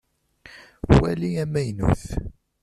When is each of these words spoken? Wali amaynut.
Wali 0.95 1.29
amaynut. 1.43 2.01